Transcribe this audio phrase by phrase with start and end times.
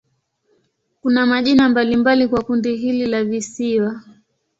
[1.01, 4.03] Kuna majina mbalimbali kwa kundi hili la visiwa.